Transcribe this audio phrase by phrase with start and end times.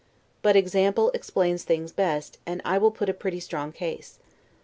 [0.41, 4.17] But example explains things best, and I will put a pretty strong case.